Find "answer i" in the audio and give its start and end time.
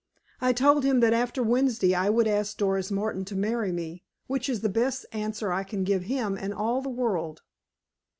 5.11-5.63